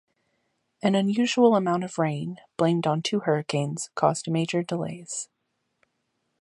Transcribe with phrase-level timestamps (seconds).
[0.81, 5.29] An unusual amount of rain, blamed on two hurricanes, caused major delays.